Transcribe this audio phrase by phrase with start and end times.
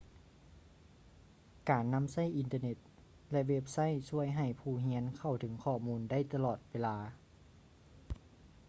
[1.69, 2.77] ການນຳໃຊ້ອິນເຕີ້ເນັດ
[3.31, 6.97] ແລະ ເວັບໄຊທຊ່ວຍໃຫ້ຜູ້ຮຽນເຂົ້າເຖິງຂໍ້ມູນໄດ້ຕະຫຼອດເວລາ